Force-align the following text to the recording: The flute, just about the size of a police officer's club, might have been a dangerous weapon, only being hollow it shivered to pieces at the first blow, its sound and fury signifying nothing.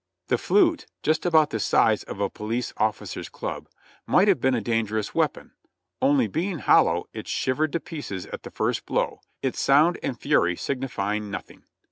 The 0.29 0.39
flute, 0.39 0.87
just 1.03 1.27
about 1.27 1.51
the 1.51 1.59
size 1.59 2.01
of 2.01 2.19
a 2.19 2.27
police 2.27 2.73
officer's 2.77 3.29
club, 3.29 3.67
might 4.07 4.27
have 4.27 4.41
been 4.41 4.55
a 4.55 4.59
dangerous 4.59 5.13
weapon, 5.13 5.51
only 6.01 6.25
being 6.25 6.57
hollow 6.57 7.07
it 7.13 7.27
shivered 7.27 7.71
to 7.73 7.79
pieces 7.79 8.25
at 8.25 8.41
the 8.41 8.49
first 8.49 8.87
blow, 8.87 9.21
its 9.43 9.59
sound 9.59 9.99
and 10.01 10.19
fury 10.19 10.55
signifying 10.55 11.29
nothing. 11.29 11.65